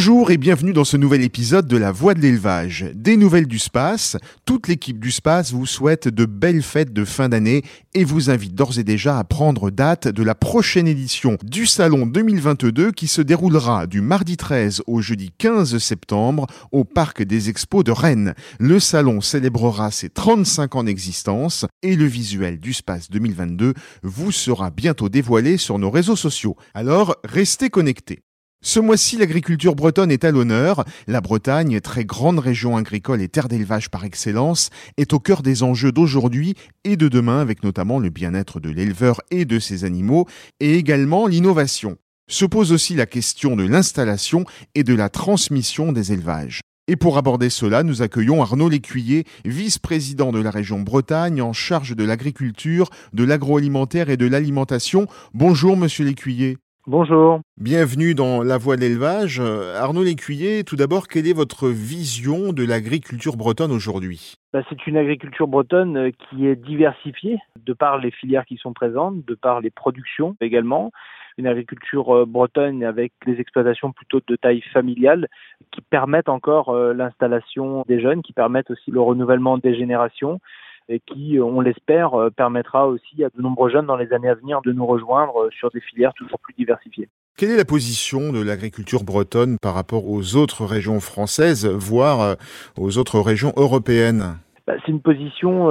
[0.00, 2.86] Bonjour et bienvenue dans ce nouvel épisode de La Voix de l'élevage.
[2.94, 7.28] Des nouvelles du space, toute l'équipe du space vous souhaite de belles fêtes de fin
[7.28, 7.60] d'année
[7.92, 12.06] et vous invite d'ores et déjà à prendre date de la prochaine édition du Salon
[12.06, 17.84] 2022 qui se déroulera du mardi 13 au jeudi 15 septembre au Parc des Expos
[17.84, 18.32] de Rennes.
[18.58, 24.70] Le salon célébrera ses 35 ans d'existence et le visuel du space 2022 vous sera
[24.70, 26.56] bientôt dévoilé sur nos réseaux sociaux.
[26.72, 28.22] Alors restez connectés.
[28.62, 30.84] Ce mois-ci, l'agriculture bretonne est à l'honneur.
[31.06, 34.68] La Bretagne, très grande région agricole et terre d'élevage par excellence,
[34.98, 39.22] est au cœur des enjeux d'aujourd'hui et de demain, avec notamment le bien-être de l'éleveur
[39.30, 40.26] et de ses animaux,
[40.60, 41.96] et également l'innovation.
[42.30, 46.60] Se pose aussi la question de l'installation et de la transmission des élevages.
[46.86, 51.96] Et pour aborder cela, nous accueillons Arnaud Lécuyer, vice-président de la région Bretagne en charge
[51.96, 55.06] de l'agriculture, de l'agroalimentaire et de l'alimentation.
[55.32, 56.58] Bonjour, monsieur Lécuyer.
[56.86, 57.40] Bonjour.
[57.58, 59.38] Bienvenue dans La Voix de l'élevage.
[59.38, 64.36] Euh, Arnaud Lécuyer, tout d'abord, quelle est votre vision de l'agriculture bretonne aujourd'hui?
[64.54, 68.72] Bah, C'est une agriculture bretonne euh, qui est diversifiée de par les filières qui sont
[68.72, 70.90] présentes, de par les productions également.
[71.36, 75.28] Une agriculture euh, bretonne avec des exploitations plutôt de taille familiale
[75.72, 80.40] qui permettent encore l'installation des jeunes, qui permettent aussi le renouvellement des générations
[80.88, 84.28] et qui, euh, on l'espère, euh, permettra aussi à de nombreux jeunes dans les années
[84.28, 87.08] à venir de nous rejoindre euh, sur des filières toujours plus diversifiées.
[87.36, 92.36] Quelle est la position de l'agriculture bretonne par rapport aux autres régions françaises, voire
[92.76, 94.36] aux autres régions européennes?
[94.66, 95.70] Bah, c'est une position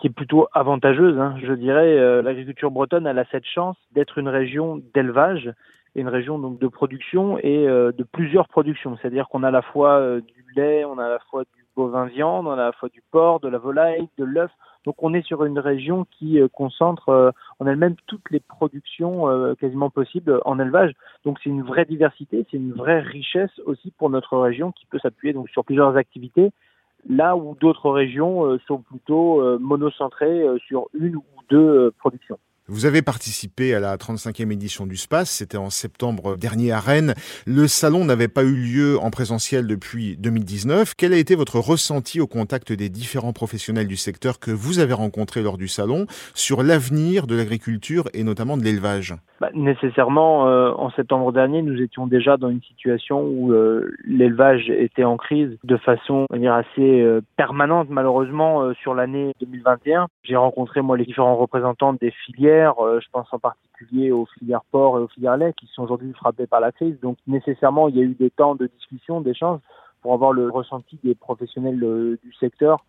[0.00, 1.34] qui est plutôt avantageuse, hein.
[1.42, 2.22] je dirais.
[2.22, 5.52] L'agriculture bretonne elle a cette chance d'être une région d'élevage
[5.96, 8.96] et une région donc de production et de plusieurs productions.
[9.00, 11.42] C'est-à-dire qu'on a à la fois du lait, on a à la fois
[11.78, 14.50] bovin viande, on a à la fois du porc, de la volaille, de l'œuf.
[14.84, 17.30] Donc on est sur une région qui euh, concentre euh,
[17.60, 20.92] en elle-même toutes les productions euh, quasiment possibles en élevage.
[21.24, 24.98] Donc c'est une vraie diversité, c'est une vraie richesse aussi pour notre région qui peut
[24.98, 26.50] s'appuyer donc sur plusieurs activités.
[27.08, 32.38] Là où d'autres régions sont plutôt monocentrées sur une ou deux productions.
[32.70, 37.14] Vous avez participé à la 35e édition du SPACE, c'était en septembre dernier à Rennes.
[37.46, 40.92] Le salon n'avait pas eu lieu en présentiel depuis 2019.
[40.94, 44.92] Quel a été votre ressenti au contact des différents professionnels du secteur que vous avez
[44.92, 49.14] rencontrés lors du salon sur l'avenir de l'agriculture et notamment de l'élevage?
[49.40, 54.68] Bah, Nécessairement, euh, en septembre dernier, nous étions déjà dans une situation où euh, l'élevage
[54.68, 60.08] était en crise de façon dire, assez euh, permanente malheureusement sur l'année 2021.
[60.22, 64.64] J'ai rencontré moi les différents représentants des filières euh, je pense en particulier aux filières
[64.70, 66.98] porc et aux filières lait qui sont aujourd'hui frappées par la crise.
[67.00, 69.60] Donc nécessairement, il y a eu des temps de discussion, d'échange
[70.02, 72.84] pour avoir le ressenti des professionnels euh, du secteur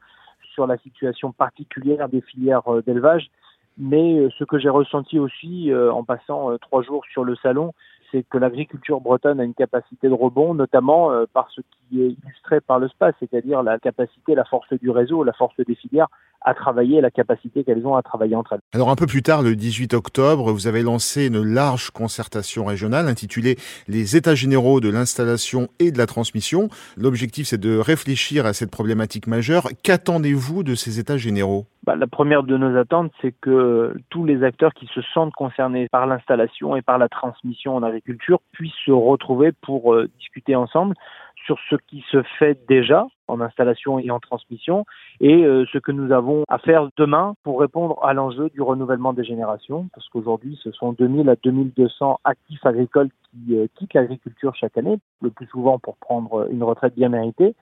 [0.54, 3.30] sur la situation particulière des filières euh, d'élevage.
[3.78, 7.74] Mais ce que j'ai ressenti aussi en passant trois jours sur le salon,
[8.12, 12.62] c'est que l'agriculture bretonne a une capacité de rebond, notamment par ce qui est illustré
[12.62, 16.08] par le SPAS, c'est-à-dire la capacité, la force du réseau, la force des filières
[16.42, 18.62] à travailler, la capacité qu'elles ont à travailler entre elles.
[18.74, 23.10] Alors un peu plus tard, le 18 octobre, vous avez lancé une large concertation régionale
[23.10, 23.58] intitulée
[23.90, 26.70] Les États généraux de l'installation et de la transmission.
[26.96, 29.68] L'objectif, c'est de réfléchir à cette problématique majeure.
[29.84, 31.66] Qu'attendez-vous de ces États généraux?
[31.90, 35.88] Bah, La première de nos attentes, c'est que tous les acteurs qui se sentent concernés
[35.92, 40.94] par l'installation et par la transmission en agriculture puissent se retrouver pour euh, discuter ensemble
[41.46, 44.86] sur ce qui se fait déjà en installation et en transmission
[45.20, 49.14] et euh, ce que nous avons à faire demain pour répondre à l'enjeu du renouvellement
[49.14, 49.90] des générations.
[49.96, 55.00] Parce qu'aujourd'hui ce sont 2000 à 2200 actifs agricoles qui euh, quittent l'agriculture chaque année,
[55.24, 57.56] le plus souvent pour prendre une retraite bien méritée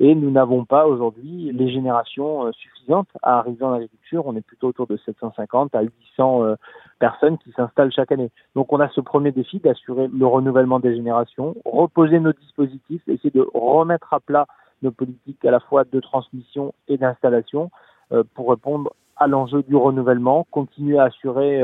[0.00, 4.26] et nous n'avons pas aujourd'hui les générations euh, suffisantes à arriver en agriculture.
[4.26, 6.54] On est plutôt autour de 750 à 800 euh,
[6.98, 8.30] personnes qui s'installent chaque année.
[8.54, 13.30] Donc on a ce premier défi d'assurer le renouvellement des générations, reposer nos dispositifs, essayer
[13.30, 14.46] de remettre à plat
[14.80, 17.70] nos politiques à la fois de transmission et d'installation
[18.12, 21.60] euh, pour répondre à l'enjeu du renouvellement, continuer à assurer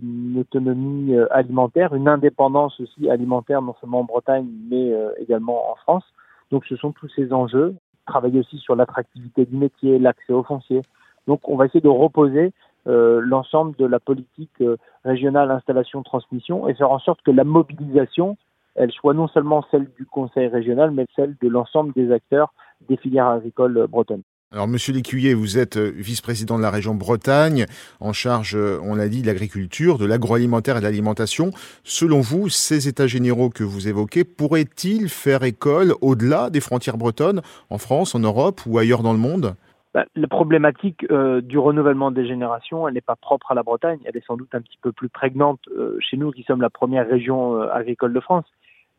[0.00, 6.04] une autonomie alimentaire, une indépendance aussi alimentaire, non seulement en Bretagne, mais également en France.
[6.50, 7.74] Donc ce sont tous ces enjeux.
[8.06, 10.82] Travailler aussi sur l'attractivité du métier, l'accès aux fonciers.
[11.26, 12.52] Donc on va essayer de reposer
[12.86, 18.36] euh, l'ensemble de la politique euh, régionale installation-transmission et faire en sorte que la mobilisation,
[18.74, 22.52] elle soit non seulement celle du Conseil régional, mais celle de l'ensemble des acteurs
[22.88, 24.22] des filières agricoles bretonnes.
[24.54, 27.66] Alors, monsieur Lécuyer, vous êtes euh, vice-président de la région Bretagne,
[27.98, 31.50] en charge, euh, on l'a dit, de l'agriculture, de l'agroalimentaire et de l'alimentation.
[31.82, 37.42] Selon vous, ces états généraux que vous évoquez pourraient-ils faire école au-delà des frontières bretonnes,
[37.68, 39.56] en France, en Europe ou ailleurs dans le monde?
[39.92, 43.98] Bah, la problématique euh, du renouvellement des générations, elle n'est pas propre à la Bretagne,
[44.04, 45.62] elle est sans doute un petit peu plus prégnante
[45.98, 48.44] chez nous qui sommes la première région agricole de France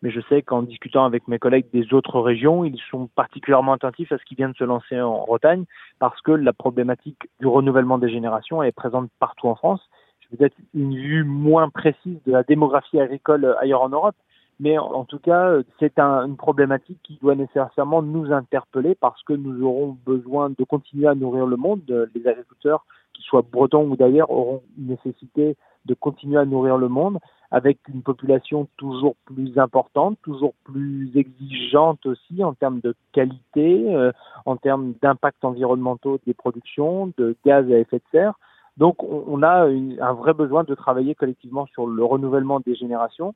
[0.05, 4.11] mais je sais qu'en discutant avec mes collègues des autres régions, ils sont particulièrement attentifs
[4.11, 5.65] à ce qui vient de se lancer en Bretagne,
[5.97, 9.81] parce que la problématique du renouvellement des générations est présente partout en France.
[10.21, 14.15] J'ai peut-être une vue moins précise de la démographie agricole ailleurs en Europe,
[14.59, 19.65] mais en, tout cas, c'est une problématique qui doit nécessairement nous interpeller parce que nous
[19.65, 21.81] aurons besoin de continuer à nourrir le monde.
[22.13, 22.85] Les agriculteurs,
[23.15, 27.17] qu'ils soient bretons ou d'ailleurs, auront une nécessité de continuer à nourrir le monde
[27.55, 34.11] avec une population toujours plus importante, toujours plus exigeante aussi en termes de qualité, euh,
[34.45, 38.33] en termes d'impact environnementaux des productions, de gaz à effet de serre.
[38.75, 43.33] Donc on, a un vrai besoin de travailler collectivement sur le renouvellement des générations.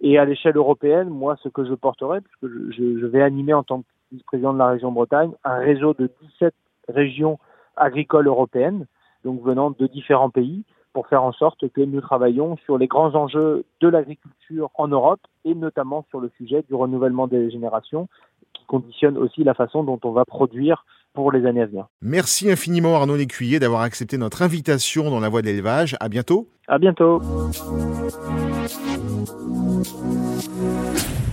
[0.00, 2.46] Et à l'échelle européenne, moi, ce que je porterai, puisque
[2.76, 6.08] je, je vais animer en tant que vice-président de la région Bretagne, un réseau de
[6.38, 6.54] 17
[6.86, 7.40] régions
[7.76, 8.86] agricoles européennes,
[9.24, 10.62] donc venant de différents pays,
[10.92, 15.20] pour faire en sorte que nous travaillons sur les grands enjeux de l'agriculture en Europe
[15.44, 18.08] et notamment sur le sujet du renouvellement des générations
[18.54, 21.86] qui conditionne aussi la façon dont on va produire pour les années à venir.
[22.02, 25.96] Merci infiniment Arnaud Lécuyer d'avoir accepté notre invitation dans la voie de l'élevage.
[26.00, 26.48] À bientôt.
[26.68, 27.20] À bientôt.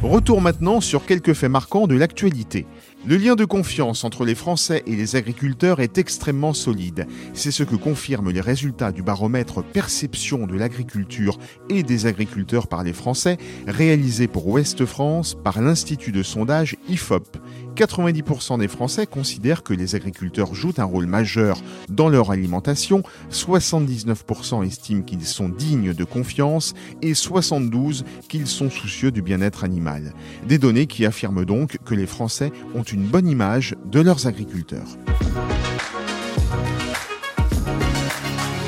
[0.04, 2.66] Retour maintenant sur quelques faits marquants de l'actualité.
[3.08, 7.06] Le lien de confiance entre les Français et les agriculteurs est extrêmement solide.
[7.36, 11.38] C'est ce que confirment les résultats du baromètre Perception de l'agriculture
[11.70, 13.38] et des agriculteurs par les Français,
[13.68, 17.38] réalisé pour Ouest France par l'Institut de sondage IFOP.
[17.76, 24.66] 90% des Français considèrent que les agriculteurs jouent un rôle majeur dans leur alimentation, 79%
[24.66, 30.14] estiment qu'ils sont dignes de confiance et 72% qu'ils sont soucieux du bien-être animal.
[30.48, 34.98] Des données qui affirment donc que les Français ont une bonne image de leurs agriculteurs.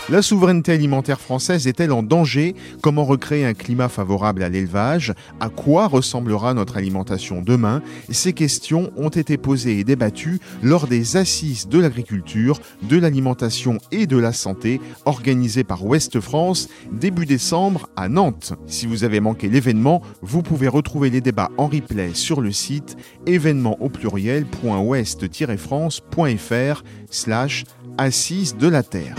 [0.09, 2.55] La souveraineté alimentaire française est-elle en danger?
[2.81, 5.13] Comment recréer un climat favorable à l'élevage?
[5.41, 7.81] À quoi ressemblera notre alimentation demain?
[8.09, 14.07] Ces questions ont été posées et débattues lors des assises de l'agriculture, de l'alimentation et
[14.07, 18.53] de la santé organisées par Ouest France début décembre à Nantes.
[18.65, 22.95] Si vous avez manqué l'événement, vous pouvez retrouver les débats en replay sur le site
[23.25, 27.65] événement au pluriel.ouest-france.fr slash
[27.97, 29.15] assises de la terre.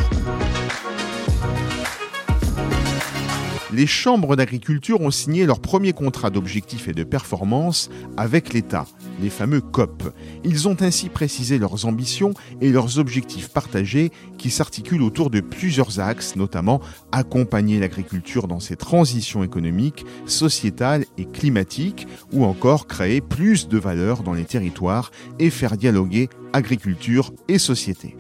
[3.79, 8.87] Les chambres d'agriculture ont signé leur premier contrat d'objectifs et de performance avec l'État,
[9.23, 10.13] les fameux COP.
[10.43, 16.01] Ils ont ainsi précisé leurs ambitions et leurs objectifs partagés qui s'articulent autour de plusieurs
[16.01, 16.81] axes, notamment
[17.13, 24.25] accompagner l'agriculture dans ses transitions économiques, sociétales et climatiques, ou encore créer plus de valeur
[24.25, 28.17] dans les territoires et faire dialoguer agriculture et société.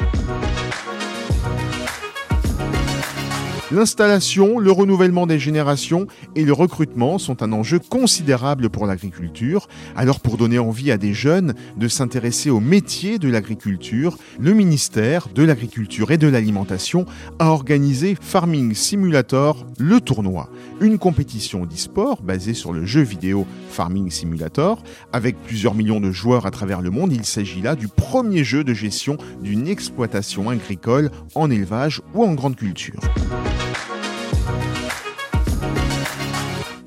[3.70, 9.68] L'installation, le renouvellement des générations et le recrutement sont un enjeu considérable pour l'agriculture.
[9.94, 15.28] Alors pour donner envie à des jeunes de s'intéresser au métier de l'agriculture, le ministère
[15.34, 17.04] de l'Agriculture et de l'Alimentation
[17.38, 20.48] a organisé Farming Simulator, le tournoi,
[20.80, 24.82] une compétition d'e-sport basée sur le jeu vidéo Farming Simulator.
[25.12, 28.64] Avec plusieurs millions de joueurs à travers le monde, il s'agit là du premier jeu
[28.64, 33.00] de gestion d'une exploitation agricole en élevage ou en grande culture.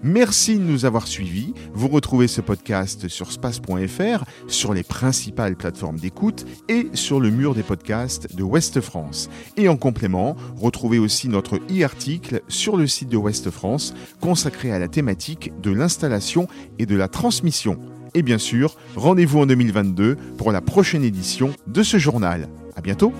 [0.03, 1.53] Merci de nous avoir suivis.
[1.73, 7.53] Vous retrouvez ce podcast sur space.fr, sur les principales plateformes d'écoute et sur le mur
[7.53, 9.29] des podcasts de Ouest France.
[9.57, 14.79] Et en complément, retrouvez aussi notre e-article sur le site de Ouest France consacré à
[14.79, 16.47] la thématique de l'installation
[16.79, 17.77] et de la transmission.
[18.15, 22.49] Et bien sûr, rendez-vous en 2022 pour la prochaine édition de ce journal.
[22.75, 23.13] À bientôt.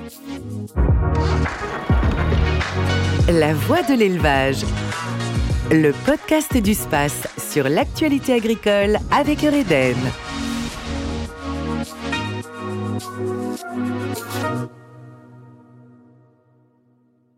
[3.30, 4.66] La voix de l'élevage
[5.72, 9.96] le podcast du space sur l'actualité agricole avec Eureden.